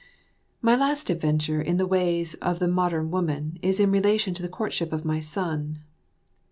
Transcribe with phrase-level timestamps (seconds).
[0.63, 4.49] My last adventure in the ways or the modern woman is in relation to the
[4.49, 5.77] courtship of my son.